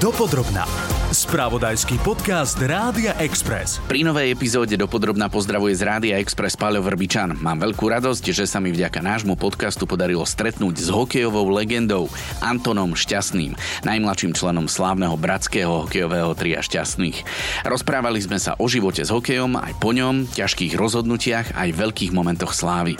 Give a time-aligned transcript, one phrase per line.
[0.00, 0.99] Dopodrobná.
[1.10, 3.82] Spravodajský podcast Rádia Express.
[3.90, 7.34] Pri novej epizóde dopodrobná pozdravuje z Rádia Express Paľo Vrbičan.
[7.34, 12.06] Mám veľkú radosť, že sa mi vďaka nášmu podcastu podarilo stretnúť s hokejovou legendou
[12.38, 17.26] Antonom Šťastným, najmladším členom slávneho bratského hokejového tria Šťastných.
[17.66, 22.54] Rozprávali sme sa o živote s hokejom, aj po ňom, ťažkých rozhodnutiach, aj veľkých momentoch
[22.54, 22.94] slávy.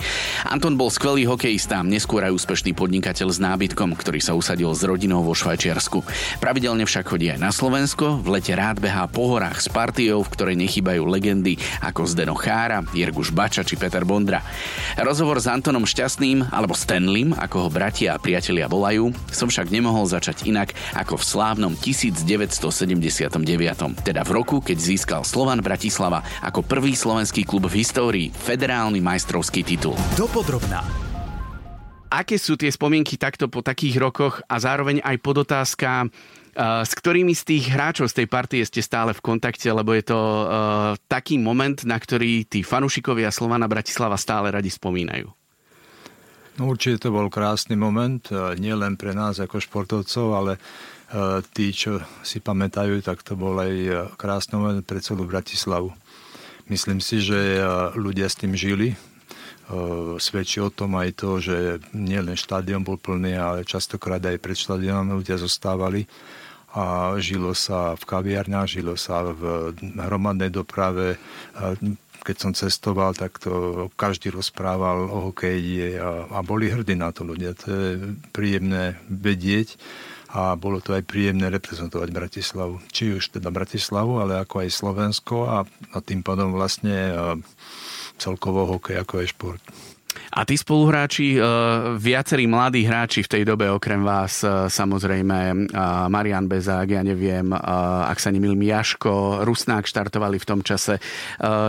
[0.50, 5.22] Anton bol skvelý hokejista, neskôr aj úspešný podnikateľ s nábytkom, ktorý sa usadil s rodinou
[5.22, 6.02] vo Švajčiarsku.
[6.42, 7.54] Pravidelne však chodí aj na
[8.00, 12.32] Slovensko, v lete rád behá po horách s partiou, v ktorej nechybajú legendy ako Zdeno
[12.32, 14.40] Chára, Jirguš Bača či Peter Bondra.
[14.96, 20.08] Rozhovor s Antonom Šťastným, alebo Stanlim, ako ho bratia a priatelia volajú, som však nemohol
[20.08, 23.36] začať inak ako v slávnom 1979,
[24.00, 29.60] teda v roku, keď získal Slovan Bratislava ako prvý slovenský klub v histórii federálny majstrovský
[29.60, 29.92] titul.
[30.16, 31.10] Dopodrobná.
[32.10, 36.10] Aké sú tie spomienky takto po takých rokoch a zároveň aj podotázka,
[36.56, 40.18] s ktorými z tých hráčov z tej partie ste stále v kontakte, lebo je to
[40.18, 40.44] uh,
[41.06, 45.30] taký moment, na ktorý tí fanúšikovia Slovana Bratislava stále radi spomínajú.
[46.58, 48.20] No určite to bol krásny moment,
[48.60, 50.52] nie len pre nás ako športovcov, ale
[51.56, 55.88] tí, čo si pamätajú, tak to bol aj krásny moment pre celú Bratislavu.
[56.68, 57.64] Myslím si, že
[57.96, 58.92] ľudia s tým žili.
[60.20, 65.16] Svedčí o tom aj to, že nielen štádion bol plný, ale častokrát aj pred štádionom
[65.16, 66.04] ľudia zostávali
[66.70, 71.18] a žilo sa v kaviarniach, žilo sa v hromadnej doprave.
[72.20, 77.26] Keď som cestoval, tak to každý rozprával o hokeji a, a boli hrdí na to
[77.26, 77.56] ľudia.
[77.64, 77.90] To je
[78.30, 79.80] príjemné vedieť
[80.30, 82.78] a bolo to aj príjemné reprezentovať Bratislavu.
[82.94, 87.10] Či už teda Bratislavu, ale ako aj Slovensko a, a tým pádom vlastne
[88.20, 89.62] celkovo hokej ako aj šport.
[90.30, 91.40] A tí spoluhráči, e,
[91.98, 95.54] viacerí mladí hráči v tej dobe, okrem vás, e, samozrejme e,
[96.06, 101.02] Marian Bezák, ja neviem, ak sa nemýlim, Jaško, Rusnák štartovali v tom čase.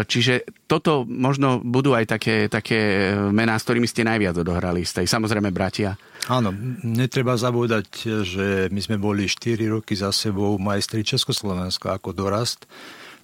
[0.05, 5.05] Čiže toto možno budú aj také, také mená, s ktorými ste najviac odohrali z tej,
[5.09, 5.97] samozrejme, bratia.
[6.29, 6.53] Áno,
[6.85, 7.87] netreba zabúdať,
[8.21, 12.69] že my sme boli 4 roky za sebou majstri Československa ako dorast.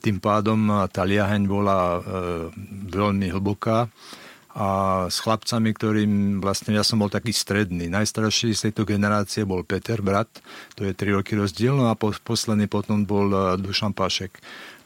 [0.01, 2.01] Tým pádom tá liaheň bola
[2.89, 3.89] veľmi hlboká
[4.57, 4.67] a
[5.05, 7.93] s chlapcami, ktorým vlastne ja som bol taký stredný.
[7.93, 10.33] Najstarší z tejto generácie bol Peter, brat,
[10.73, 14.33] to je 3 roky rozdiel, no a po, posledný potom bol e, Dušan Pašek.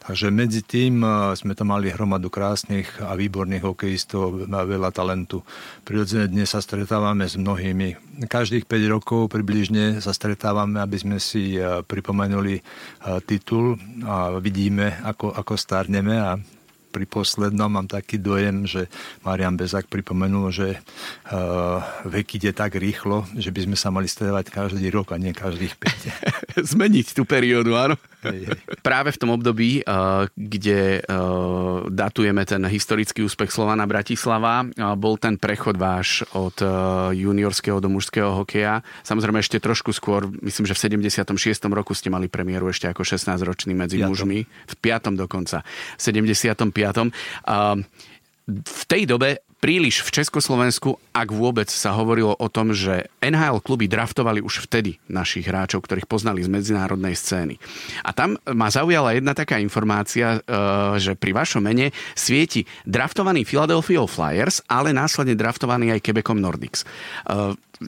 [0.04, 5.40] Takže medzi tým e, sme tam mali hromadu krásnych a výborných hokejistov a veľa talentu.
[5.88, 8.20] Prirodzene dnes sa stretávame s mnohými.
[8.28, 12.60] Každých 5 rokov približne sa stretávame, aby sme si e, pripomenuli
[13.24, 16.36] titul a vidíme, ako, ako starneme a
[16.92, 18.92] pri poslednom mám taký dojem, že
[19.24, 20.76] Marian Bezak pripomenul, že
[21.32, 25.32] uh, vek ide tak rýchlo, že by sme sa mali stredovať každý rok a nie
[25.32, 26.60] každých 5.
[26.76, 27.96] Zmeniť tú periódu, áno.
[28.22, 28.58] Hej, hej.
[28.86, 35.18] Práve v tom období, uh, kde uh, datujeme ten historický úspech Slovana Bratislava, uh, bol
[35.18, 38.86] ten prechod váš od uh, juniorského do mužského hokeja.
[39.02, 41.34] Samozrejme ešte trošku skôr, myslím, že v 76.
[41.72, 44.14] roku ste mali premiéru ešte ako 16-ročný medzi Piatom.
[44.14, 44.46] mužmi.
[44.46, 45.18] V 5.
[45.18, 45.66] dokonca.
[45.98, 46.70] V 75
[48.50, 53.86] v tej dobe príliš v Československu, ak vôbec sa hovorilo o tom, že NHL kluby
[53.86, 57.62] draftovali už vtedy našich hráčov, ktorých poznali z medzinárodnej scény.
[58.02, 60.58] A tam ma zaujala jedna taká informácia, e,
[60.98, 66.82] že pri vašom mene svieti draftovaný Philadelphia Flyers, ale následne draftovaný aj Quebecom Nordics.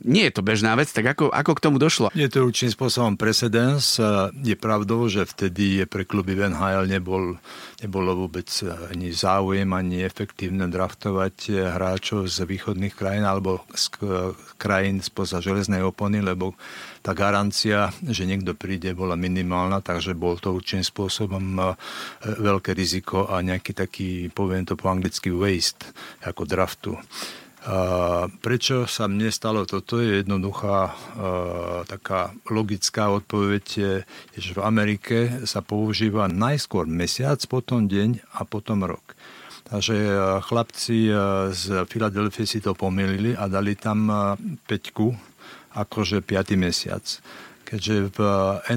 [0.03, 2.11] Nie je to bežná vec, tak ako, ako k tomu došlo?
[2.17, 4.03] Je to určitým spôsobom precedens.
[4.43, 7.39] Je pravdou, že vtedy pre kluby NHL nebol,
[7.79, 8.49] nebolo vôbec
[8.91, 13.95] ani záujem, ani efektívne draftovať hráčov z východných krajín alebo z
[14.59, 16.59] krajín spoza železnej opony, lebo
[17.05, 21.63] tá garancia, že niekto príde, bola minimálna, takže bol to určitým spôsobom e,
[22.25, 25.85] veľké riziko a nejaký taký, poviem to po anglicky, waste
[26.25, 26.97] ako draftu.
[27.65, 29.97] A prečo sa mne stalo toto?
[29.97, 30.93] Je jednoduchá
[31.89, 33.67] taká logická odpoveď,
[34.37, 39.17] že v Amerike sa používa najskôr mesiac, potom deň a potom rok.
[39.65, 39.97] Takže
[40.45, 41.09] chlapci
[41.57, 44.13] z Filadelfie si to pomýlili a dali tam
[44.69, 45.17] peťku,
[45.73, 46.61] akože 5.
[46.61, 47.01] mesiac.
[47.65, 48.19] Keďže v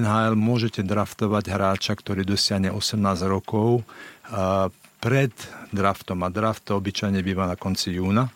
[0.00, 3.84] NHL môžete draftovať hráča, ktorý dosiahne 18 rokov
[4.98, 5.30] pred
[5.70, 8.32] draftom a draft to obyčajne býva na konci júna.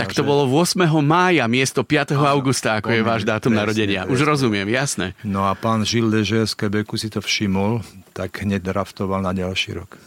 [0.00, 0.80] Tak to bolo 8.
[1.04, 2.16] mája miesto 5.
[2.16, 4.00] Áno, augusta, ako je váš dátum presne, narodenia.
[4.08, 4.14] Presne.
[4.16, 5.12] Už rozumiem, jasné.
[5.20, 7.84] No a pán Žil Ležer z Quebecu si to všimol,
[8.16, 10.00] tak hneď draftoval na ďalší rok.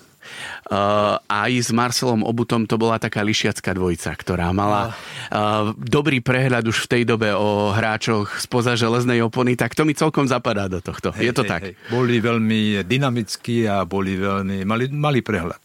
[0.71, 4.95] Uh, aj s Marcelom Obutom to bola taká lišiacká dvojica, ktorá mala
[5.29, 9.91] uh, dobrý prehľad už v tej dobe o hráčoch spoza železnej opony, tak to mi
[9.91, 11.11] celkom zapadá do tohto.
[11.11, 11.61] Hej, Je to hej, tak?
[11.67, 11.73] Hej.
[11.91, 15.59] Boli veľmi dynamickí a boli veľmi, mali, mali prehľad.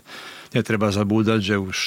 [0.55, 1.79] Netreba zabúdať, že už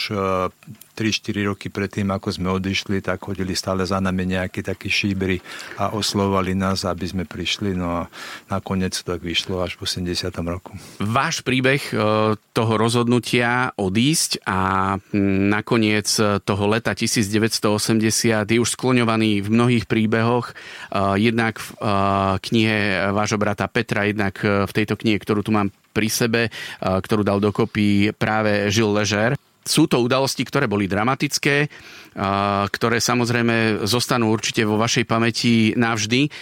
[1.02, 5.42] 3-4 roky predtým, ako sme odišli, tak chodili stále za nami nejakí takí šíbry
[5.80, 7.74] a oslovali nás, aby sme prišli.
[7.74, 8.14] No a
[8.52, 10.30] nakoniec to tak vyšlo až v 80.
[10.46, 10.76] roku.
[11.02, 11.96] Váš príbeh e,
[12.38, 14.94] toho rozhodnutia odísť a
[15.50, 16.08] nakoniec
[16.46, 20.52] toho leta 1980 je už skloňovaný v mnohých príbehoch.
[20.52, 20.54] E,
[21.18, 21.86] jednak v e,
[22.46, 22.78] knihe
[23.16, 26.42] vášho brata Petra, jednak v tejto knihe, ktorú tu mám pri sebe,
[26.80, 29.36] ktorú dal dokopy práve Žil Ležer.
[29.62, 31.70] Sú to udalosti, ktoré boli dramatické,
[32.74, 36.34] ktoré samozrejme zostanú určite vo vašej pamäti navždy.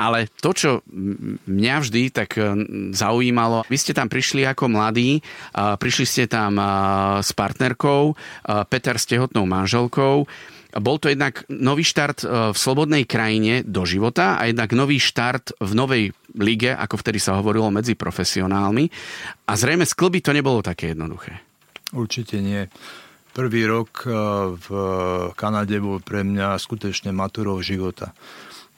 [0.00, 0.70] Ale to, čo
[1.44, 2.38] mňa vždy tak
[2.96, 5.20] zaujímalo, vy ste tam prišli ako mladí,
[5.52, 6.56] prišli ste tam
[7.20, 8.16] s partnerkou,
[8.72, 10.24] Peter s tehotnou manželkou.
[10.78, 12.22] Bol to jednak nový štart
[12.54, 16.02] v slobodnej krajine do života a jednak nový štart v novej
[16.38, 18.86] lige, ako vtedy sa hovorilo, medzi profesionálmi.
[19.50, 21.42] A zrejme sklby to nebolo také jednoduché.
[21.90, 22.70] Určite nie.
[23.30, 24.14] Prvý rok eh,
[24.54, 24.68] v
[25.38, 28.10] Kanade bol pre mňa skutečne maturou života.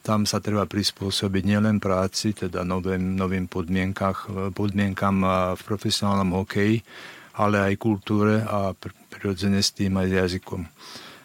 [0.03, 6.85] Tam sa treba prispôsobiť nielen práci, teda novým, novým podmienkam eh, v profesionálnom hokeji,
[7.41, 8.77] ale aj kultúre a
[9.09, 10.69] prirodzene s tým aj jazykom.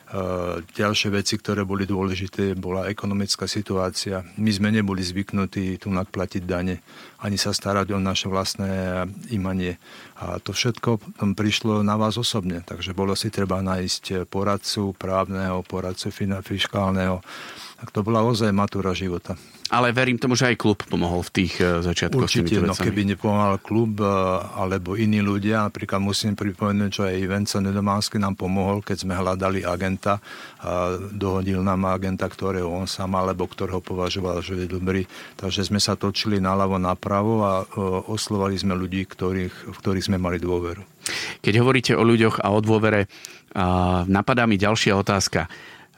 [0.07, 4.23] Eh, ďalšie veci, ktoré boli dôležité, bola ekonomická situácia.
[4.39, 6.79] My sme neboli zvyknutí tu platiť dane,
[7.19, 9.03] ani sa starať o naše vlastné
[9.35, 9.75] imanie.
[10.23, 11.03] A to všetko
[11.35, 16.07] prišlo na vás osobne, takže bolo si treba nájsť poradcu právneho, poradcu
[16.39, 17.19] fiskálneho,
[17.77, 19.37] tak to bola ozaj matúra života.
[19.67, 22.23] Ale verím tomu, že aj klub pomohol v tých eh, začiatkoch.
[22.23, 24.07] Určite, no keby nepomohol klub eh,
[24.55, 29.67] alebo iní ľudia, napríklad musím pripomenúť, že aj Venco Nedománsky nám pomohol, keď sme hľadali
[29.67, 30.23] agenta
[30.63, 35.03] a dohodil nám agenta, ktorého on sám alebo ktorého považoval, že je dobrý.
[35.35, 37.67] Takže sme sa točili naľavo, napravo a eh,
[38.07, 40.81] oslovali sme ľudí, ktorých, v ktorých sme mali dôveru.
[41.43, 43.07] Keď hovoríte o ľuďoch a o dôvere,
[44.11, 45.47] napadá mi ďalšia otázka.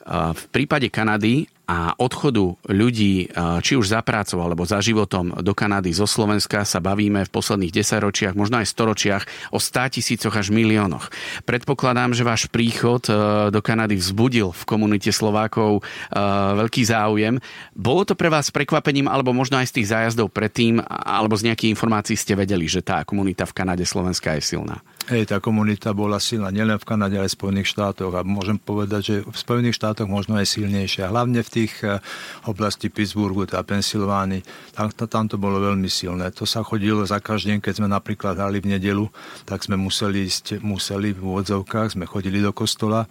[0.05, 3.29] V prípade Kanady a odchodu ľudí,
[3.61, 7.69] či už za prácou alebo za životom do Kanady zo Slovenska sa bavíme v posledných
[7.69, 9.23] desaťročiach, možno aj storočiach
[9.53, 11.13] o 100 tisícoch až miliónoch.
[11.45, 13.13] Predpokladám, že váš príchod e,
[13.53, 16.17] do Kanady vzbudil v komunite Slovákov e,
[16.57, 17.37] veľký záujem.
[17.77, 21.77] Bolo to pre vás prekvapením alebo možno aj z tých zájazdov predtým alebo z nejakých
[21.77, 24.81] informácií ste vedeli, že tá komunita v Kanade Slovenska je silná?
[25.09, 29.01] Hej, tá komunita bola silná nielen v Kanade, ale v Spojených štátoch a môžem povedať,
[29.01, 31.09] že v Spojených štátoch možno aj silnejšia.
[31.09, 31.97] Hlavne v tých eh,
[32.45, 36.29] oblastí Pittsburghu, teda Pensylvány, tam, tam to bolo veľmi silné.
[36.37, 39.09] To sa chodilo za každým, keď sme napríklad hrali v nedelu,
[39.49, 43.09] tak sme museli ísť, museli v úvodzovkách, sme chodili do kostola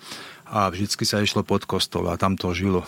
[0.49, 2.85] a vždycky sa išlo pod kostol a tam to žilo.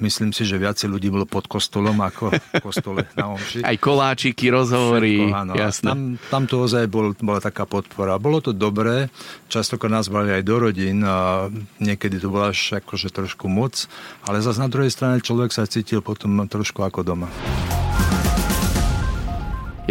[0.00, 3.60] Myslím si, že viacej ľudí bolo pod kostolom ako v kostole na omši.
[3.60, 5.52] Aj koláčiky, rozhovory, Všetko, áno.
[5.52, 5.88] jasné.
[5.92, 6.00] Tam,
[6.32, 8.16] tam to ozaj bol, bola taká podpora.
[8.16, 9.12] Bolo to dobré,
[9.52, 13.84] častokrát nás brali aj do rodín a niekedy to bola až akože trošku moc,
[14.24, 17.28] ale zase na druhej strane človek sa cítil potom trošku ako doma.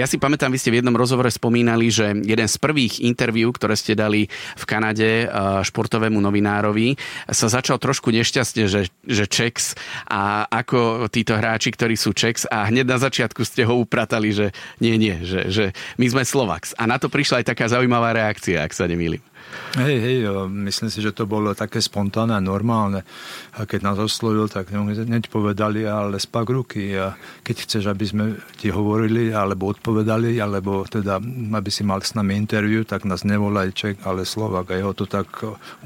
[0.02, 3.78] Ja si pamätám, vy ste v jednom rozhovore spomínali, že jeden z prvých interviú, ktoré
[3.78, 4.26] ste dali
[4.58, 6.98] v Kanade eh, športovému novinárovi,
[7.30, 9.78] sa začal trošku nešťastne, že, že Čex
[10.10, 14.50] a ako títo hráči, ktorí sú Čex a hneď na začiatku ste ho upratali, že
[14.82, 15.66] nie, nie, že, že
[16.02, 16.74] my sme Slovaks.
[16.82, 19.22] A na to prišla aj taká zaujímavá reakcia, ak sa nemýlim.
[19.72, 20.18] Hej, hej,
[20.52, 23.08] myslím si, že to bolo také spontánne a normálne.
[23.56, 26.92] A keď nás oslovil, tak hneď povedali, ale spak ruky.
[27.00, 28.26] A keď chceš, aby sme
[28.60, 31.24] ti hovorili, alebo odpovedali, alebo teda,
[31.56, 34.72] aby si mal s nami interviu, tak nás nevolaj Ček, ale Slovak.
[34.72, 35.28] A jeho to tak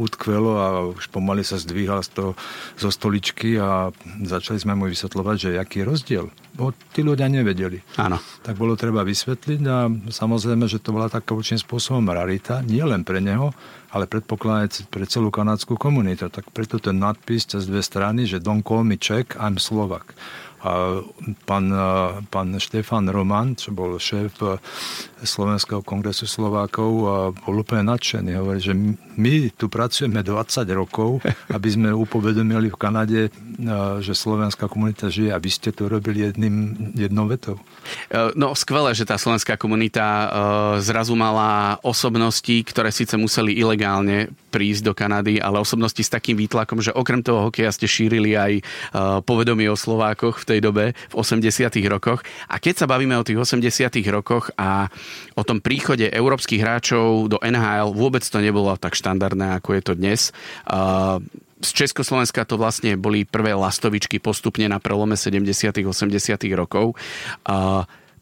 [0.02, 2.32] utkvelo a už pomaly sa zdvíhal z toho,
[2.82, 3.94] zo stoličky a
[4.26, 6.28] začali sme mu vysvetľovať, že aký je rozdiel.
[6.56, 7.84] Bo tí ľudia nevedeli.
[8.00, 8.16] Áno.
[8.40, 13.04] Tak bolo treba vysvetliť a samozrejme, že to bola taká určitým spôsobom rarita, nie len
[13.04, 13.52] pre neho,
[13.92, 16.32] ale predpokladať pre celú kanadskú komunitu.
[16.32, 20.16] Tak preto ten nadpis cez dve strany, že don't call me Czech, I'm Slovak.
[20.66, 20.98] A
[21.46, 21.70] pán,
[22.34, 24.42] pán Štefan Roman, čo bol šéf
[25.22, 26.90] Slovenského kongresu Slovákov,
[27.46, 28.34] bol úplne nadšený.
[28.34, 28.74] Hovorí, že
[29.16, 31.22] my tu pracujeme 20 rokov,
[31.56, 33.22] aby sme upovedomili v Kanade,
[34.02, 37.62] že slovenská komunita žije a vy ste to robili jedným, jednou vetou.
[38.12, 40.28] E, no skvelé, že tá slovenská komunita e,
[40.84, 46.80] zrazu mala osobnosti, ktoré síce museli ilegálne prísť do Kanady, ale osobnosti s takým výtlakom,
[46.80, 48.64] že okrem toho hokeja ste šírili aj
[49.28, 51.44] povedomie o Slovákoch v tej dobe, v 80
[51.92, 52.24] rokoch.
[52.48, 54.88] A keď sa bavíme o tých 80 rokoch a
[55.36, 59.94] o tom príchode európskych hráčov do NHL, vôbec to nebolo tak štandardné, ako je to
[60.00, 60.32] dnes
[61.56, 65.82] z Československa to vlastne boli prvé lastovičky postupne na prelome 70.
[65.82, 66.14] 80.
[66.54, 66.94] rokov.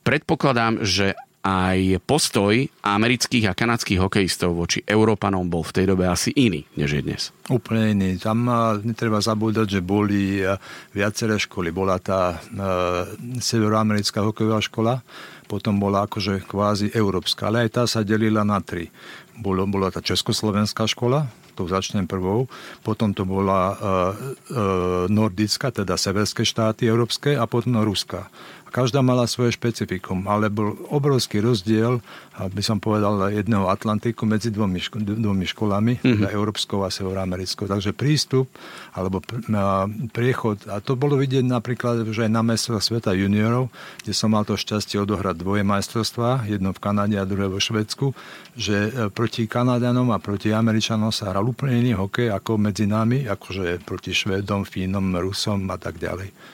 [0.04, 2.56] Predpokladám, že aj postoj
[2.88, 7.22] amerických a kanadských hokejistov voči Európanom bol v tej dobe asi iný, než je dnes.
[7.52, 8.10] Úplne iný.
[8.16, 8.48] Tam
[8.88, 10.40] netreba zabúdať, že boli
[10.96, 11.76] viaceré školy.
[11.76, 12.40] Bola tá
[13.44, 15.04] severoamerická hokejová škola,
[15.52, 18.88] potom bola akože kvázi európska, ale aj tá sa delila na tri.
[19.36, 22.50] Bolo, bola tá československá škola, to začnem prvou,
[22.82, 28.32] potom to bola uh, uh, nordická, teda severské štáty európske a potom ruská.
[28.74, 32.02] Každá mala svoje špecifikum, ale bol obrovský rozdiel,
[32.42, 36.34] aby som povedal, jedného Atlantiku medzi dvomi, ško- dvomi školami, mm-hmm.
[36.34, 37.70] európskou a severoamerickou.
[37.70, 38.50] Takže prístup
[38.98, 39.22] alebo
[40.10, 43.70] priechod, a to bolo vidieť napríklad, že aj na mestrov sveta juniorov,
[44.02, 48.18] kde som mal to šťastie odohrať dvoje majstrovstvá, jedno v Kanade a druhé vo Švedsku,
[48.58, 53.30] že e, proti Kanadianom a proti Američanom sa hral úplne iný hokej ako medzi nami,
[53.30, 56.53] akože proti Švedom, Fínom, Rusom a tak ďalej.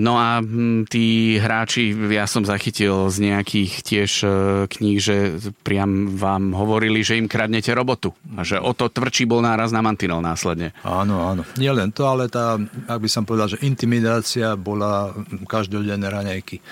[0.00, 4.28] No a hm, tí hráči, ja som zachytil z nejakých tiež e,
[4.66, 8.16] kníh, že priam vám hovorili, že im kradnete robotu.
[8.34, 10.72] A že o to tvrdší bol náraz na mantinol následne.
[10.80, 11.42] Áno, áno.
[11.60, 12.56] Nie len to, ale tá,
[12.88, 15.12] ak by som povedal, že intimidácia bola
[15.44, 16.64] každodenné raňajky.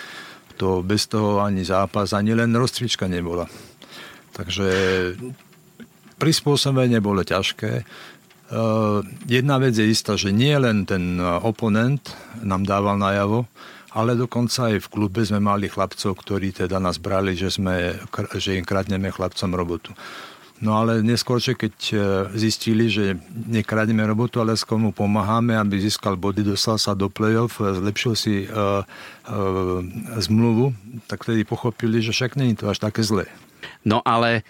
[0.57, 3.49] To bez toho ani zápas, ani len rozcvička nebola.
[4.37, 4.69] Takže
[6.21, 7.85] prispôsobenie bolo ťažké.
[8.51, 12.03] Eh, jedna vec je istá, že nie len ten eh, oponent
[12.43, 13.47] nám dával najavo,
[13.95, 17.95] ale dokonca aj v klube sme mali chlapcov, ktorí teda nás brali, že, sme,
[18.43, 19.95] že im kradneme chlapcom robotu.
[20.61, 21.99] No ale neskôr, keď eh,
[22.35, 27.63] zistili, že nekradneme robotu, ale s komu pomáhame, aby získal body, dostal sa do play-off,
[27.63, 28.83] zlepšil si uh,
[29.31, 29.79] uh,
[30.19, 30.75] zmluvu,
[31.07, 33.31] tak vtedy pochopili, že však není to až také zlé.
[33.87, 34.43] No ale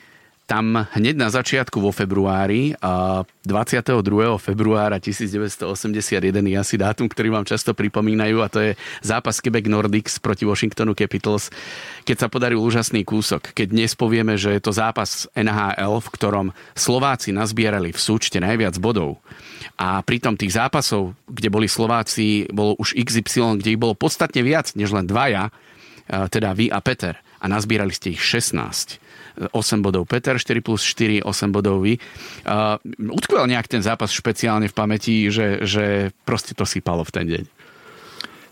[0.50, 4.02] tam hneď na začiatku vo februári, 22.
[4.42, 5.70] februára 1981
[6.26, 10.98] je asi dátum, ktorý vám často pripomínajú a to je zápas Quebec Nordics proti Washingtonu
[10.98, 11.54] Capitals,
[12.02, 13.54] keď sa podaril úžasný kúsok.
[13.54, 18.74] Keď dnes povieme, že je to zápas NHL, v ktorom Slováci nazbierali v súčte najviac
[18.82, 19.22] bodov
[19.78, 24.74] a pritom tých zápasov, kde boli Slováci, bolo už XY, kde ich bolo podstatne viac
[24.74, 25.54] než len dvaja,
[26.10, 31.22] teda vy a Peter a nazbierali ste ich 16 8 bodov Peter, 4 plus 4,
[31.22, 31.96] 8 bodov vy.
[32.42, 32.76] Uh,
[33.10, 37.44] utkvel nejak ten zápas špeciálne v pamäti, že, že proste to sypalo v ten deň?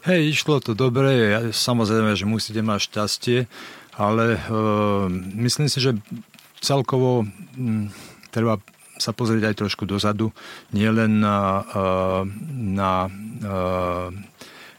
[0.08, 3.38] Hej, išlo to dobre, samozrejme, že musíte mať šťastie,
[3.99, 5.99] ale uh, myslím si, že
[6.62, 7.90] celkovo um,
[8.30, 8.62] treba
[8.99, 10.35] sa pozrieť aj trošku dozadu,
[10.75, 14.11] nielen na, uh, na uh,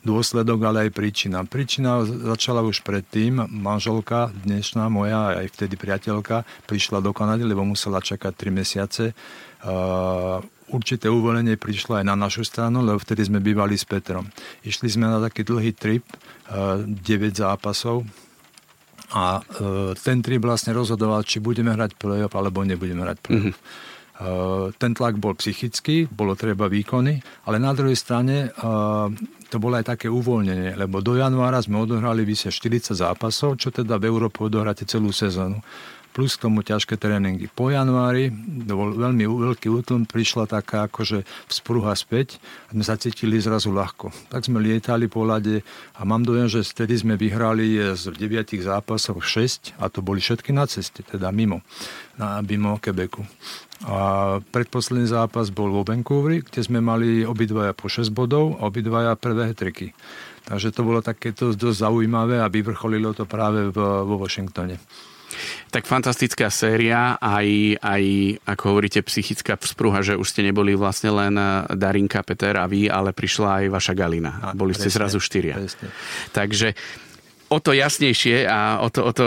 [0.03, 1.43] dôsledok, ale aj príčina.
[1.43, 3.43] Príčina začala už predtým.
[3.51, 9.11] Manželka, dnešná moja, aj vtedy priateľka, prišla do Kanady, lebo musela čakať 3 mesiace.
[9.59, 10.39] Uh,
[10.71, 14.31] určité uvolenie prišlo aj na našu stranu, lebo vtedy sme bývali s Petrom.
[14.63, 16.07] Išli sme na taký dlhý trip,
[16.51, 16.95] uh, 9
[17.35, 18.07] zápasov,
[19.09, 23.57] a uh, ten trip vlastne rozhodoval, či budeme hrať play-off, alebo nebudeme hrať play-off.
[23.57, 23.97] Mm-hmm.
[24.75, 29.07] Ten tlak bol psychický, bolo treba výkony, ale na druhej strane uh,
[29.49, 33.97] to bolo aj také uvoľnenie, lebo do januára sme odohrali vyše 40 zápasov, čo teda
[33.97, 35.59] v Európe odohráte celú sezónu
[36.19, 37.47] plus k tomu ťažké tréningy.
[37.47, 38.27] Po januári,
[38.67, 43.71] to bol veľmi veľký útlm, prišla taká akože vzpruha späť a sme sa cítili zrazu
[43.71, 44.11] ľahko.
[44.27, 45.63] Tak sme lietali po lade
[45.95, 50.51] a mám dojem, že vtedy sme vyhrali z 9 zápasov 6 a to boli všetky
[50.51, 51.63] na ceste, teda mimo,
[52.19, 53.23] na, mimo Quebecu.
[53.87, 59.15] A predposledný zápas bol vo Vancouveri, kde sme mali obidvaja po 6 bodov a obidvaja
[59.15, 59.95] prvé hetriky.
[60.43, 64.75] Takže to bolo takéto dosť zaujímavé a vyvrcholilo to práve v, vo Washingtone.
[65.69, 68.03] Tak fantastická séria, aj, aj
[68.43, 71.35] ako hovoríte, psychická vzpruha, že už ste neboli vlastne len
[71.75, 74.31] Darinka, Peter a vy, ale prišla aj vaša Galina.
[74.41, 75.55] A, Boli presne, ste zrazu štyria.
[75.59, 75.87] Presne.
[76.33, 76.73] Takže
[77.49, 79.25] o to jasnejšie a o to, o to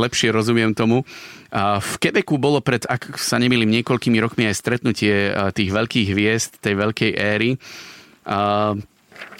[0.00, 1.04] lepšie rozumiem tomu.
[1.52, 6.74] V Quebecu bolo pred, ak sa nemýlim, niekoľkými rokmi aj stretnutie tých veľkých hviezd, tej
[6.80, 7.60] veľkej éry.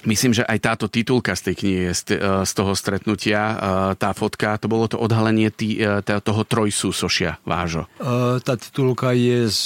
[0.07, 1.93] Myslím, že aj táto titulka z tej knihy je
[2.47, 3.41] z toho stretnutia,
[3.99, 7.89] tá fotka, to bolo to odhalenie tý, toho trojsúsošia vážo.
[8.45, 9.63] Tá titulka je z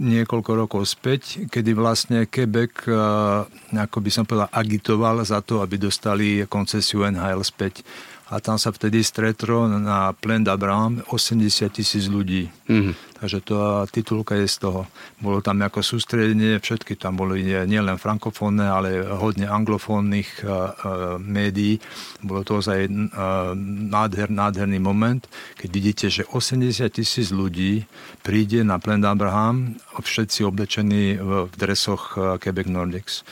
[0.00, 2.88] niekoľko rokov späť, kedy vlastne Quebec,
[3.74, 7.84] ako by som povedal, agitoval za to, aby dostali koncesiu NHL späť.
[8.30, 12.46] A tam sa vtedy stretlo na Plen d'Abraham 80 tisíc ľudí.
[12.70, 12.94] Mm-hmm.
[13.18, 13.56] Takže to
[13.90, 14.86] titulka je z toho.
[15.18, 20.64] Bolo tam ako sústredenie, všetky tam boli nielen frankofónne, ale hodne anglofónnych uh, uh,
[21.18, 21.82] médií.
[22.22, 23.52] Bolo to ozaj uh,
[23.90, 25.20] nádher, nádherný moment,
[25.58, 27.84] keď vidíte, že 80 tisíc ľudí
[28.22, 33.26] príde na Plen d'Abraham, všetci oblečení v, v dresoch Quebec Nordics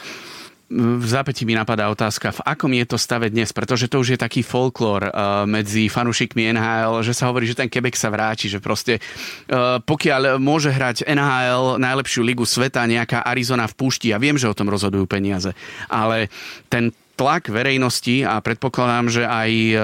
[0.68, 4.18] v zápäti mi napadá otázka, v akom je to stave dnes, pretože to už je
[4.20, 8.60] taký folklór uh, medzi fanúšikmi NHL, že sa hovorí, že ten Quebec sa vráti, že
[8.60, 14.36] proste uh, pokiaľ môže hrať NHL najlepšiu ligu sveta, nejaká Arizona v púšti, ja viem,
[14.36, 15.56] že o tom rozhodujú peniaze,
[15.88, 16.28] ale
[16.68, 19.80] ten tlak verejnosti a predpokladám, že aj uh,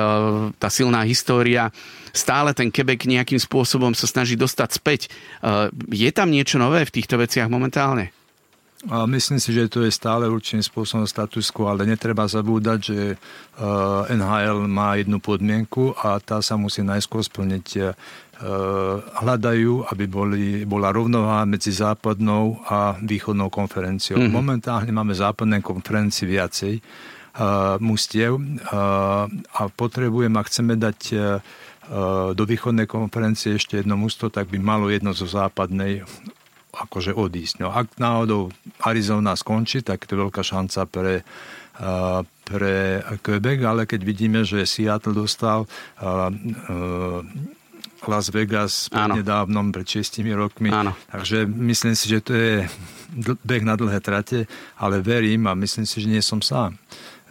[0.61, 1.73] tá silná história
[2.13, 5.11] stále ten Quebec nejakým spôsobom sa snaží dostať späť.
[5.91, 8.15] Je tam niečo nové v týchto veciach momentálne?
[8.93, 13.01] A myslím si, že to je stále určitým spôsobom status quo, ale netreba zabúdať, že
[13.13, 13.17] e,
[14.13, 17.67] NHL má jednu podmienku a tá sa musí najskôr splniť.
[17.81, 17.83] E,
[19.25, 24.21] hľadajú, aby boli, bola rovnováha medzi západnou a východnou konferenciou.
[24.21, 24.35] Mm-hmm.
[24.35, 28.43] Momentálne máme západné konferencii viacej uh, mustiev
[29.55, 30.99] a potrebujeme, ak chceme dať
[32.33, 36.01] do východnej konferencie ešte jedno musto, tak by malo jedno zo západnej
[36.75, 37.63] akože odísť.
[37.63, 38.51] No, ak náhodou
[38.83, 41.15] Arizona skončí, tak to je veľká šanca pre,
[41.79, 47.23] uh, pre Quebec, ale keď vidíme, že Seattle dostal uh, uh,
[48.05, 50.69] Las Vegas nedávnom, pred 6 rokmi.
[50.69, 50.93] Áno.
[51.09, 52.53] Takže myslím si, že to je
[53.41, 54.45] beh na dlhé trate,
[54.77, 56.77] ale verím a myslím si, že nie som sám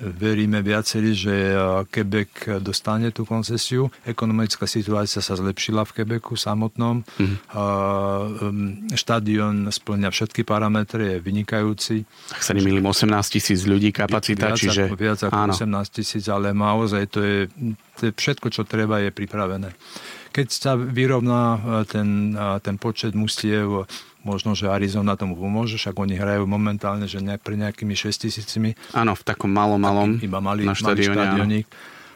[0.02, 1.54] veríme viacerí, že
[1.94, 3.94] Quebec dostane tú koncesiu.
[4.04, 7.06] Ekonomická situácia sa zlepšila v Quebecu samotnom.
[7.06, 8.98] Mm-hmm.
[8.98, 12.04] Štadión splňa všetky parametre, je vynikajúci.
[12.34, 14.90] Ak sa nemýlim, 18 tisíc ľudí kapacita, viac čiže...
[14.90, 15.54] Ako, viac ako áno.
[15.54, 17.40] 18 tisíc, ale naozaj to je,
[18.02, 19.72] to je všetko, čo treba, je pripravené.
[20.34, 22.34] Keď sa vyrovná ten,
[22.66, 23.86] ten počet mustiev
[24.24, 28.72] Možno, že Arizona tomu pomôže, však oni hrajú momentálne, že ne, pre nejakými 6 tisícimi.
[28.96, 31.68] Áno, v takom malom, malom iba malý, na štadióne, malý štadioník.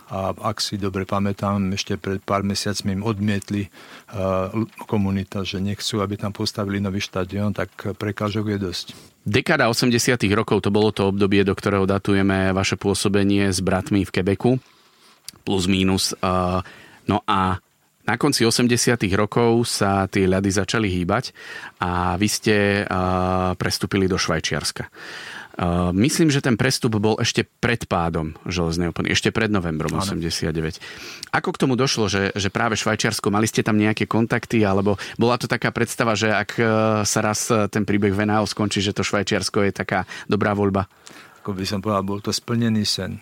[0.08, 4.56] A ak si dobre pamätám, ešte pred pár mesiacmi im odmietli uh,
[4.88, 8.86] komunita, že nechcú, aby tam postavili nový štadión, tak prekážok je dosť.
[9.28, 14.14] Dekáda 80 rokov to bolo to obdobie, do ktorého datujeme vaše pôsobenie s bratmi v
[14.16, 14.64] Quebecu.
[15.44, 16.16] Plus, mínus.
[16.24, 16.64] Uh,
[17.04, 17.60] no a
[18.08, 18.96] na konci 80.
[19.20, 21.36] rokov sa tie ľady začali hýbať
[21.84, 22.88] a vy ste
[23.60, 24.88] prestúpili do Švajčiarska.
[25.98, 30.54] Myslím, že ten prestup bol ešte pred pádom železnej opony, ešte pred novembrom 89.
[31.34, 35.42] Ako k tomu došlo, že, že práve Švajčiarsko, mali ste tam nejaké kontakty, alebo bola
[35.42, 36.64] to taká predstava, že ak e,
[37.10, 40.86] sa raz ten príbeh VNL skončí, že to Švajčiarsko je taká dobrá voľba?
[41.42, 43.18] Ako by som povedal, bol to splnený sen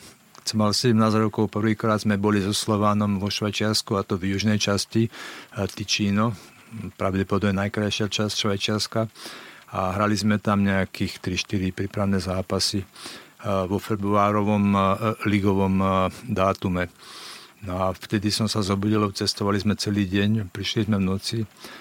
[0.45, 4.61] som mal 17 rokov, prvýkrát sme boli so Slovanom vo Švajčiarsku a to v južnej
[4.61, 5.09] časti
[5.73, 6.37] Ticino,
[7.01, 9.09] pravdepodobne najkrajšia časť Švajčiarska
[9.73, 12.85] a hrali sme tam nejakých 3-4 prípravné zápasy
[13.41, 14.77] vo februárovom
[15.25, 16.93] ligovom dátume.
[17.65, 21.37] No a vtedy som sa zobudil, cestovali sme celý deň, prišli sme v noci,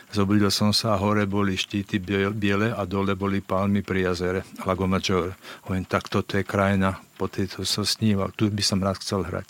[0.09, 2.01] zobudil som sa a hore boli štíty
[2.33, 5.37] biele a dole boli palmy pri jazere, Lago Maggiore.
[5.69, 9.49] Hovorím, tak toto je krajina, po tejto som sníval, tu by som rád chcel hrať.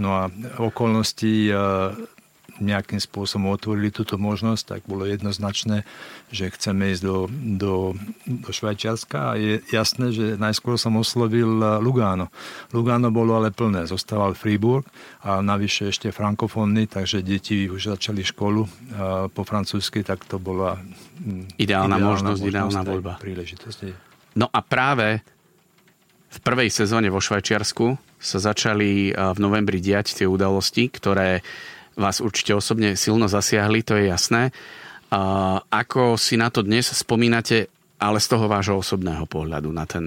[0.00, 1.52] No a okolnosti
[2.60, 5.82] nejakým spôsobom otvorili túto možnosť, tak bolo jednoznačné,
[6.30, 7.74] že chceme ísť do, do,
[8.26, 12.28] do Švajčiarska a je jasné, že najskôr som oslovil eh, Lugano.
[12.74, 14.84] Lugano bolo ale plné, zostával Fribourg
[15.24, 18.70] a navyše ešte frankofónny, takže deti už začali školu eh,
[19.32, 23.12] po francúzsky, tak to bola hm, ideálna, ideálna možnosť, možnosť ideálna voľba.
[23.22, 23.78] Príležitosť.
[24.38, 25.24] No a práve
[26.28, 31.40] v prvej sezóne vo Švajčiarsku sa začali eh, v novembri diať tie udalosti, ktoré
[31.98, 34.54] vás určite osobne silno zasiahli, to je jasné.
[35.68, 37.66] Ako si na to dnes spomínate,
[37.98, 40.06] ale z toho vášho osobného pohľadu na ten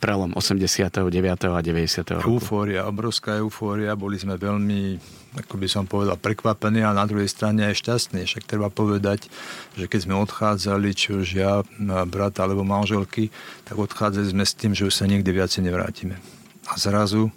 [0.00, 0.98] prelom 89.
[1.46, 2.18] a 90.
[2.18, 2.40] roku?
[2.40, 3.94] Eufória, obrovská eufória.
[3.94, 4.98] Boli sme veľmi,
[5.38, 8.26] ako by som povedal, prekvapení a na druhej strane aj šťastní.
[8.26, 9.30] Však treba povedať,
[9.78, 11.62] že keď sme odchádzali, či už ja,
[12.08, 13.30] brat alebo manželky,
[13.62, 16.18] tak odchádzali sme s tým, že už sa nikdy viacej nevrátime.
[16.66, 17.30] A zrazu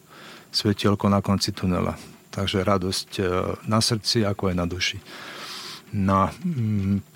[0.49, 1.93] svetielko na konci tunela
[2.35, 3.23] Takže radosť e,
[3.71, 4.99] na srdci, ako aj na duši.
[5.95, 6.27] No,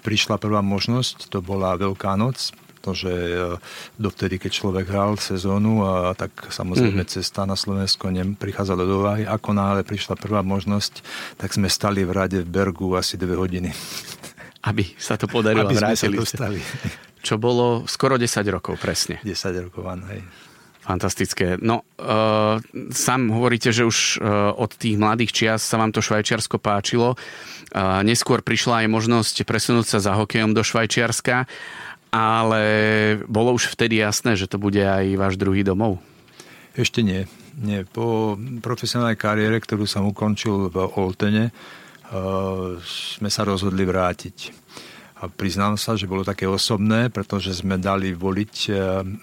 [0.07, 3.59] prišla prvá možnosť, to bola Veľká noc, pretože e,
[3.99, 7.15] dovtedy, keď človek hral sezónu, a tak samozrejme mm-hmm.
[7.19, 9.27] cesta na Slovensko nem prichádzala do váhy.
[9.27, 11.03] Ako náhle prišla prvá možnosť,
[11.35, 13.75] tak sme stali v rade v Bergu asi dve hodiny.
[14.71, 16.59] Aby sa to podarilo, Aby sme sa dostali.
[17.19, 19.19] Čo bolo skoro 10 rokov, presne.
[19.27, 20.23] 10 rokov, áno, hej.
[20.89, 21.61] Fantastické.
[21.61, 22.57] No, uh,
[22.89, 27.13] sám hovoríte, že už uh, od tých mladých čias sa vám to Švajčiarsko páčilo.
[27.13, 31.45] Uh, neskôr prišla aj možnosť presunúť sa za hokejom do Švajčiarska,
[32.09, 32.63] ale
[33.29, 36.01] bolo už vtedy jasné, že to bude aj váš druhý domov?
[36.73, 37.29] Ešte nie.
[37.61, 37.85] nie.
[37.85, 44.37] Po profesionálnej kariére, ktorú som ukončil v Oltene, uh, sme sa rozhodli vrátiť.
[45.35, 48.55] Priznám sa, že bolo také osobné, pretože sme dali voliť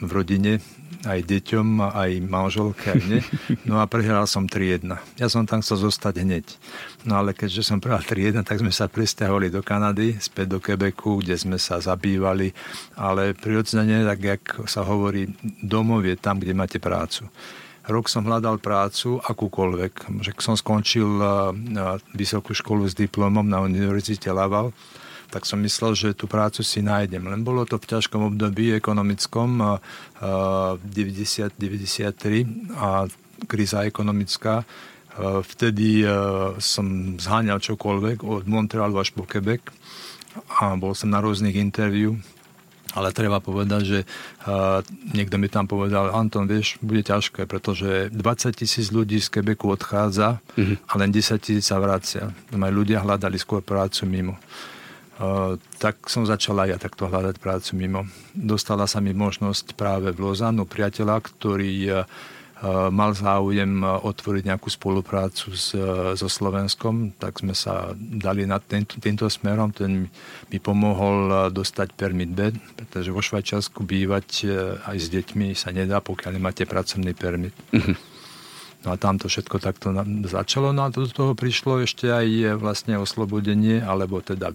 [0.04, 0.60] v rodine
[1.06, 3.20] aj deťom, aj manželke, aj mne.
[3.62, 4.90] No a prehral som 3-1.
[5.16, 6.46] Ja som tam chcel zostať hneď.
[7.06, 11.22] No ale keďže som prehral 3-1, tak sme sa presťahovali do Kanady, späť do Quebecu,
[11.22, 12.50] kde sme sa zabývali.
[12.98, 15.30] Ale prirodzene, tak jak sa hovorí,
[15.62, 17.30] domov je tam, kde máte prácu.
[17.86, 20.10] Rok som hľadal prácu, akúkoľvek.
[20.26, 21.06] Že som skončil
[22.18, 24.74] vysokú školu s diplomom na Univerzite Laval,
[25.30, 27.26] tak som myslel, že tú prácu si nájdem.
[27.26, 29.78] Len bolo to v ťažkom období ekonomickom
[30.20, 32.46] 90-93
[32.78, 33.06] a
[33.50, 34.64] kríza ekonomická.
[35.42, 36.04] Vtedy
[36.60, 39.60] som zháňal čokoľvek od Montrealu až po Quebec
[40.60, 42.20] a bol som na rôznych interviu
[42.96, 44.08] ale treba povedať, že
[45.12, 50.40] niekto mi tam povedal, Anton, vieš, bude ťažké, pretože 20 tisíc ľudí z Quebecu odchádza
[50.56, 50.88] mm-hmm.
[50.88, 52.32] a len 10 tisíc sa vracia.
[52.56, 54.40] Ľudia hľadali skôr prácu mimo.
[55.16, 58.04] Uh, tak som začal aj ja takto hľadať prácu mimo.
[58.36, 62.04] Dostala sa mi možnosť práve v Lozanu priateľa, ktorý uh,
[62.88, 65.76] mal záujem otvoriť nejakú spoluprácu s,
[66.16, 69.76] so Slovenskom, tak sme sa dali na tento, týmto smerom.
[69.76, 70.08] Ten
[70.48, 74.48] mi pomohol dostať permit B, pretože vo Švajčiarsku bývať
[74.88, 77.52] aj s deťmi sa nedá, pokiaľ nemáte pracovný permit.
[77.76, 77.92] Uh-huh.
[78.86, 79.90] No a tam to všetko takto
[80.30, 80.70] začalo.
[80.70, 84.54] No a do toho prišlo ešte aj vlastne oslobodenie, alebo teda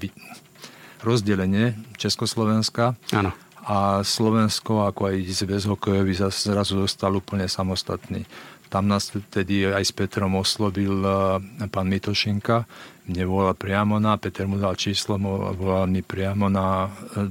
[1.04, 2.96] rozdelenie Československa.
[3.12, 3.36] Áno.
[3.68, 8.24] A Slovensko, ako aj zväz hokejový, zrazu zostal úplne samostatný.
[8.72, 12.64] Tam nás tedy aj s Petrom oslovil eh, pán Mitošinka.
[13.12, 15.20] Mne volal priamo na, Peter mu dal číslo,
[15.60, 16.88] volal mi priamo na,
[17.20, 17.28] eh,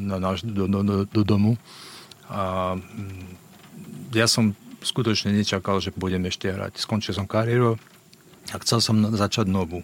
[0.00, 1.60] na, na, do, do, do, do domu.
[2.32, 6.78] A mm, ja som skutočne nečakal, že budem ešte hrať.
[6.78, 7.78] Skončil som kariéru
[8.52, 9.82] a chcel som začať novú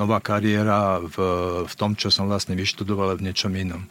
[0.00, 1.16] nová kariéra v,
[1.68, 3.84] v tom, čo som vlastne vyštudoval v niečom inom,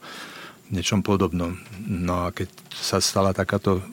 [0.70, 1.54] v niečom podobnom.
[1.86, 3.86] No a keď sa stala takáto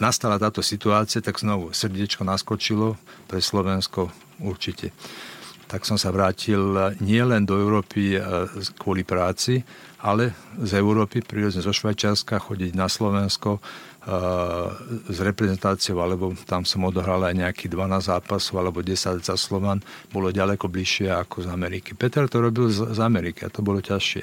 [0.00, 2.96] nastala táto situácia, tak znovu srdiečko naskočilo
[3.28, 4.08] pre Slovensko
[4.40, 4.94] určite.
[5.68, 8.20] Tak som sa vrátil nielen do Európy e,
[8.80, 9.60] kvôli práci,
[10.00, 13.60] ale z Európy, prirodzene zo Švajčiarska, chodiť na Slovensko,
[15.08, 20.32] s reprezentáciou, alebo tam som odohral aj nejaký 12 zápasov alebo 10 za Slovan, bolo
[20.32, 21.92] ďaleko bližšie ako z Ameriky.
[21.92, 24.22] Peter to robil z, z Ameriky a to bolo ťažšie.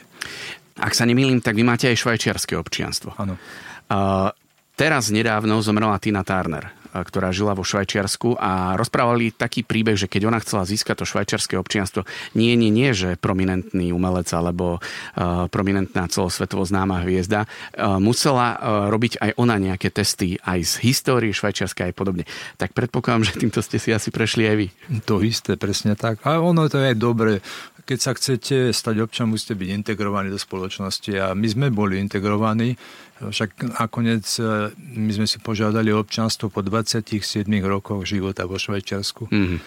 [0.82, 3.14] Ak sa nemýlim, tak vy máte aj švajčiarske občianstvo.
[3.16, 3.38] Áno.
[3.86, 4.34] Uh,
[4.74, 10.32] teraz nedávno zomrela Tina Turner ktorá žila vo Švajčiarsku a rozprávali taký príbeh, že keď
[10.32, 16.08] ona chcela získať to švajčiarske občianstvo, nie, nie, nie, že prominentný umelec alebo uh, prominentná
[16.08, 18.60] celosvetovo známa hviezda, uh, musela uh,
[18.94, 22.24] robiť aj ona nejaké testy aj z histórie Švajčiarska aj podobne.
[22.56, 24.68] Tak predpokladám, že týmto ste si asi prešli aj vy.
[25.10, 26.24] To isté, presne tak.
[26.24, 27.42] A ono to je dobre
[27.86, 32.74] keď sa chcete stať občan, musíte byť integrovaní do spoločnosti a my sme boli integrovaní,
[33.16, 39.32] však nakoniec e, my sme si požiadali občanstvo po 27 rokoch života vo Švajčiarsku.
[39.32, 39.60] Mm-hmm.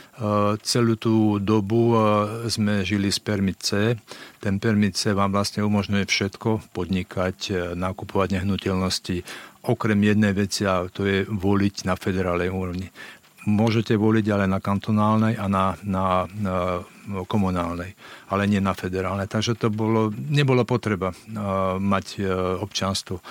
[0.60, 1.98] Celú tú dobu e,
[2.52, 3.96] sme žili z permit C.
[4.38, 9.24] Ten permit C vám vlastne umožňuje všetko, podnikať, nakupovať nehnuteľnosti,
[9.64, 12.88] okrem jednej veci a to je voliť na federálnej úrovni
[13.46, 16.56] môžete voliť ale na kantonálnej a na, na, na
[17.28, 17.94] komunálnej,
[18.28, 19.30] ale nie na federálnej.
[19.30, 22.26] Takže to bolo, nebolo potreba uh, mať uh,
[22.58, 23.22] občanstvo.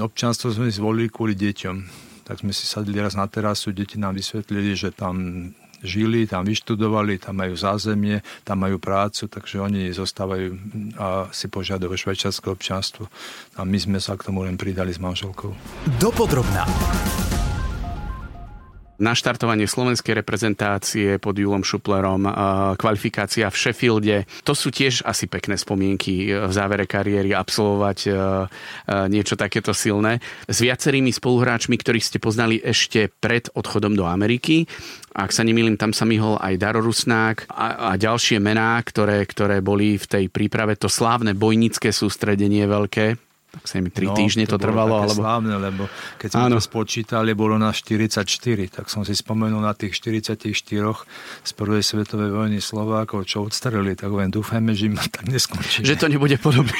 [0.00, 2.04] Občanstvo sme zvolili kvôli deťom.
[2.26, 5.50] Tak sme si sadli raz na terasu, deti nám vysvetlili, že tam
[5.84, 10.56] žili, tam vyštudovali, tam majú zázemie, tam majú prácu, takže oni zostávajú
[10.98, 13.06] a si požiadajú švajčiarske občanstvo.
[13.54, 15.52] A my sme sa k tomu len pridali s manželkou.
[16.00, 16.64] Dopodrobná.
[18.96, 22.24] Naštartovanie slovenskej reprezentácie pod Julom Šuplerom,
[22.80, 24.16] kvalifikácia v Sheffielde.
[24.48, 27.98] To sú tiež asi pekné spomienky v závere kariéry absolvovať
[29.12, 30.24] niečo takéto silné.
[30.48, 34.64] S viacerými spoluhráčmi, ktorých ste poznali ešte pred odchodom do Ameriky.
[35.12, 39.60] Ak sa nemýlim, tam sa myhol aj Daro Rusnák a, a ďalšie mená, ktoré, ktoré
[39.60, 40.72] boli v tej príprave.
[40.80, 45.00] To slávne bojnické sústredenie veľké, tak sa mi 3 no, týždne to, to trvalo.
[45.00, 45.16] Alebo...
[45.16, 45.88] slávne, lebo
[46.20, 48.26] keď sme to spočítali, bolo na 44,
[48.68, 50.44] tak som si spomenul na tých 44
[51.40, 55.88] z prvej svetovej vojny Slovákov, čo odstrelili, tak len dúfajme, že im tak neskončí.
[55.88, 56.76] Že to nebude podobné.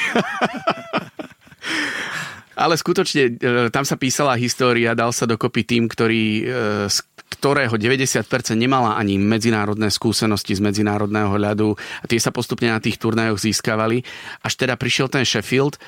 [2.57, 6.89] Ale skutočne, e, tam sa písala história, dal sa dokopy tým, ktorý, e,
[7.27, 8.23] ktorého 90%
[8.55, 11.69] nemala ani medzinárodné skúsenosti z medzinárodného ľadu.
[12.07, 14.01] Tie sa postupne na tých turnajoch získavali.
[14.41, 15.77] Až teda prišiel ten Sheffield.
[15.77, 15.79] E,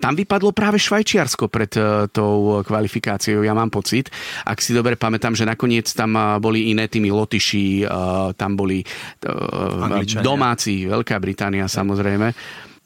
[0.00, 1.70] tam vypadlo práve Švajčiarsko pred
[2.14, 4.08] tou kvalifikáciou, ja mám pocit.
[4.46, 7.84] Ak si dobre pamätám, že nakoniec tam boli iné týmy Lotyši,
[8.38, 8.80] tam boli
[9.26, 10.22] Angličania.
[10.22, 12.32] domáci, Veľká Británia samozrejme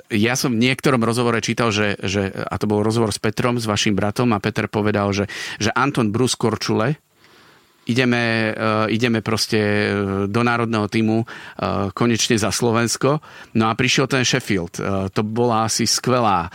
[0.09, 3.69] ja som v niektorom rozhovore čítal, že, že, a to bol rozhovor s Petrom, s
[3.69, 5.29] vašim bratom, a Peter povedal, že,
[5.61, 6.97] že Anton Brus Korčule,
[7.89, 9.91] ideme, uh, ideme proste e,
[10.29, 13.19] do národného týmu uh, konečne za Slovensko.
[13.57, 14.81] No a prišiel ten Sheffield.
[15.13, 16.53] To bola asi skvelá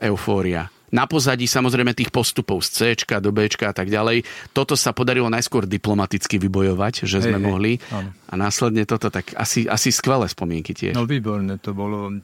[0.00, 0.66] eufória.
[0.94, 4.22] Na pozadí samozrejme tých postupov z C do B a tak ďalej.
[4.54, 7.72] Toto sa podarilo najskôr diplomaticky vybojovať, že sme hej, mohli.
[7.76, 10.94] Hej, a následne toto, tak asi, asi skvelé spomienky tiež.
[10.94, 12.14] No výborné, to bolo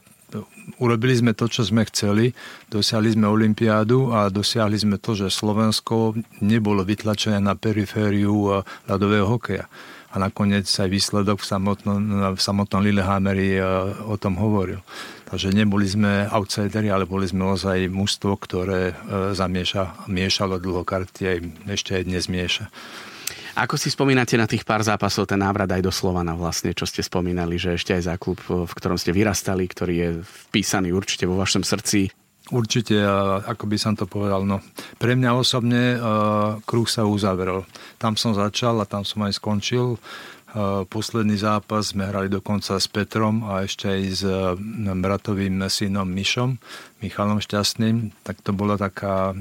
[0.78, 2.32] urobili sme to, čo sme chceli,
[2.70, 8.54] dosiahli sme Olympiádu a dosiahli sme to, že Slovensko nebolo vytlačené na perifériu eh,
[8.88, 9.66] ľadového hokeja.
[10.12, 12.00] A nakoniec aj výsledok v samotnom,
[12.36, 13.64] v samotnom Lillehammeri eh,
[14.06, 14.80] o tom hovoril.
[15.32, 18.94] Takže neboli sme outsideri, ale boli sme ozaj mužstvo, ktoré eh,
[19.32, 20.08] zamieša,
[20.60, 21.38] dlho karty aj
[21.72, 22.66] ešte aj dnes mieša.
[23.52, 27.04] Ako si spomínate na tých pár zápasov, ten návrat aj do Slovana vlastne, čo ste
[27.04, 30.10] spomínali, že ešte aj za klub, v ktorom ste vyrastali, ktorý je
[30.48, 32.08] vpísaný určite vo vašom srdci?
[32.50, 32.98] Určite,
[33.44, 34.64] ako by som to povedal, no
[34.98, 35.96] pre mňa osobne
[36.66, 37.62] kruh sa uzavrel.
[38.02, 40.00] Tam som začal a tam som aj skončil.
[40.92, 44.22] Posledný zápas sme hrali dokonca s Petrom a ešte aj s
[45.00, 46.60] bratovým synom Mišom,
[47.00, 48.12] Michalom Šťastným.
[48.20, 49.32] Tak to bola taká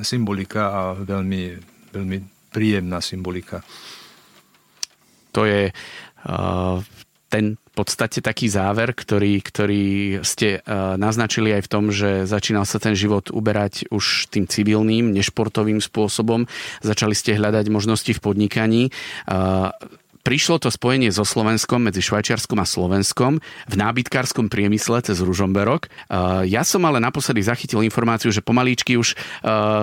[0.00, 1.60] symbolika a veľmi,
[1.92, 2.18] veľmi
[2.54, 3.66] príjemná symbolika.
[5.34, 6.78] To je uh,
[7.26, 9.84] ten v podstate taký záver, ktorý, ktorý
[10.22, 15.10] ste uh, naznačili aj v tom, že začínal sa ten život uberať už tým civilným,
[15.10, 16.46] nešportovým spôsobom.
[16.86, 18.82] Začali ste hľadať možnosti v podnikaní.
[19.26, 19.74] Uh,
[20.24, 25.92] prišlo to spojenie so Slovenskom medzi Švajčiarskom a Slovenskom v nábytkárskom priemysle cez Ružomberok.
[26.48, 29.12] Ja som ale naposledy zachytil informáciu, že pomalíčky už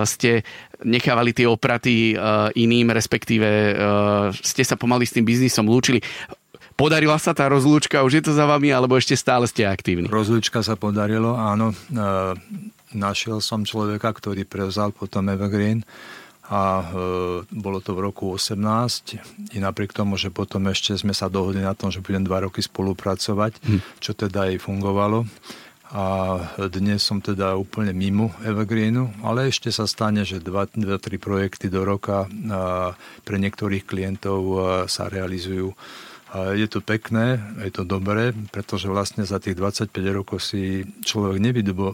[0.09, 0.41] ste
[0.81, 2.17] nechávali tie opraty
[2.57, 3.77] iným, respektíve
[4.41, 6.01] ste sa pomaly s tým biznisom lúčili.
[6.73, 10.09] Podarila sa tá rozlúčka, už je to za vami, alebo ešte stále ste aktívni?
[10.09, 11.77] Rozlúčka sa podarilo, áno.
[12.91, 15.85] Našiel som človeka, ktorý prevzal potom Evergreen
[16.51, 16.85] a e,
[17.47, 21.71] bolo to v roku 18 i napriek tomu, že potom ešte sme sa dohodli na
[21.71, 23.79] tom, že budem dva roky spolupracovať, hm.
[24.03, 25.23] čo teda aj fungovalo.
[25.91, 26.39] A
[26.71, 32.31] dnes som teda úplne mimo Evergreenu, ale ešte sa stane, že 2-3 projekty do roka
[33.27, 34.39] pre niektorých klientov
[34.87, 35.75] sa realizujú
[36.31, 41.43] je to pekné, je to dobré, pretože vlastne za tých 25 rokov si človek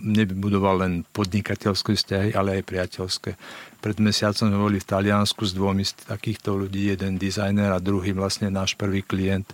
[0.06, 3.34] nevybudoval len podnikateľské vzťahy, ale aj priateľské.
[3.82, 8.13] Pred mesiacom sme boli v Taliansku s dvomi z takýchto ľudí, jeden dizajner a druhý
[8.13, 9.50] vlastne náš prvý klient.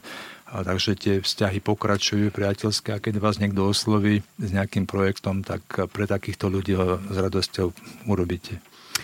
[0.54, 5.64] A takže tie vzťahy pokračujú priateľské a keď vás niekto osloví s nejakým projektom, tak
[5.90, 7.72] pre takýchto ľudí ho s radosťou
[8.12, 8.60] urobíte.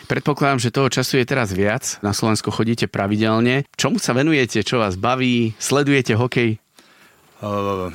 [0.10, 2.02] Predpokladám, že toho času je teraz viac.
[2.02, 3.69] Na Slovensko chodíte pravidelne.
[3.78, 4.65] Čomu sa venujete?
[4.65, 5.54] Čo vás baví?
[5.62, 6.58] Sledujete hokej?
[7.39, 7.93] Uh,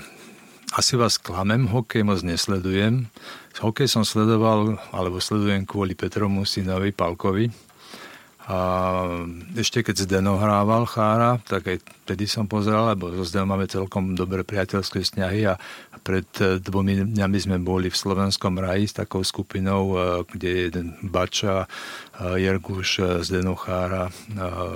[0.73, 3.11] asi vás klamem, hokej moc nesledujem.
[3.59, 7.51] Hokej som sledoval, alebo sledujem kvôli Petromu synovi Palkovi
[8.45, 8.59] a
[9.57, 14.13] ešte keď Zdeno hrával Chára, tak aj vtedy som pozeral, lebo so Zdenom máme celkom
[14.13, 15.57] dobré priateľské vzťahy a
[16.05, 20.61] pred e, dvomi dňami sme boli v Slovenskom raji s takou skupinou, e, kde je
[20.69, 21.67] jeden Bača, e,
[22.45, 24.13] Jerguš, Zdeno Chára,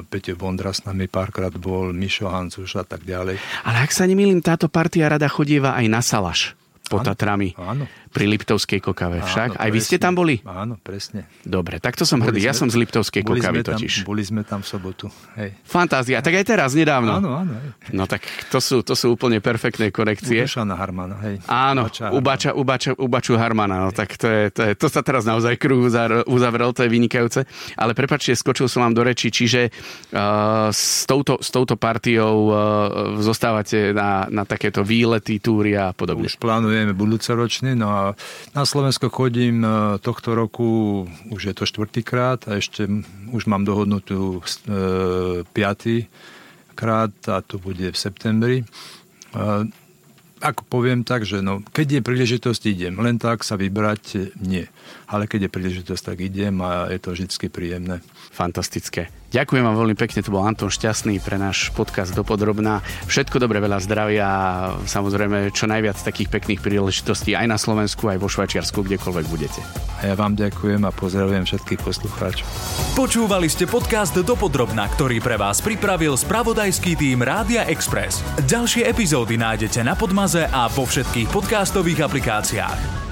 [0.08, 3.36] Peťo Bondra s nami párkrát bol, Mišo Hancuš a tak ďalej.
[3.68, 6.56] Ale ak sa nemýlim, táto partia rada chodieva aj na Salaš
[6.88, 7.52] pod Tatrami.
[7.60, 7.84] Áno.
[8.08, 9.54] Pri Liptovskej kokave však.
[9.54, 10.40] Áno, Aj vy ste tam boli?
[10.48, 11.28] Áno, presne.
[11.44, 12.40] Dobre, tak to som hrdý.
[12.40, 14.08] Sme, ja som z Liptovskej kokavy tam, totiž.
[14.08, 15.06] Boli sme tam v sobotu.
[15.36, 15.52] Hej.
[15.68, 16.24] Fantázia.
[16.24, 17.20] Tak aj teraz, nedávno.
[17.20, 17.52] Áno, áno.
[17.52, 17.92] Hej.
[17.92, 20.48] No tak to sú, to sú úplne perfektné korekcie.
[20.48, 21.36] Ubača Harmana, hej.
[21.44, 23.84] Áno, Ubača, Ubača, Ubaču Harmana.
[23.84, 25.92] No tak to, je, to, je, to sa teraz naozaj kruh
[26.24, 27.44] uzavrel, to je vynikajúce.
[27.76, 32.54] Ale prepačte, skočil som vám do reči, čiže uh, s, touto, s touto partiou uh,
[33.20, 36.30] zostávate na, na takéto výlety, túry a podobne.
[36.30, 36.40] Už
[36.78, 38.02] plánujeme budúcoročne, no a
[38.54, 41.02] na Slovensko chodím e, tohto roku,
[41.34, 42.86] už je to štvrtýkrát a ešte
[43.34, 46.06] už mám dohodnutú e, piatý
[46.78, 48.56] krát a to bude v septembri.
[48.62, 48.64] E,
[50.38, 52.94] ako poviem tak, že no, keď je príležitosť, idem.
[52.94, 54.70] Len tak sa vybrať, nie.
[55.08, 58.04] Ale keď je príležitosť, tak idem a je to vždy príjemné.
[58.28, 59.08] Fantastické.
[59.28, 62.80] Ďakujem vám veľmi pekne, to bol Anton Šťastný pre náš podcast Dopodrobná.
[63.08, 64.40] Všetko dobre, veľa zdravia a
[64.88, 69.60] samozrejme čo najviac takých pekných príležitostí aj na Slovensku, aj vo Švajčiarsku, kdekoľvek budete.
[70.00, 72.48] A ja vám ďakujem a pozdravujem všetkých poslucháčov.
[72.96, 78.24] Počúvali ste podcast Dopodrobná, ktorý pre vás pripravil spravodajský tým Rádia Express.
[78.48, 83.07] Ďalšie epizódy nájdete na Podmaze a vo všetkých podcastových aplikáciách.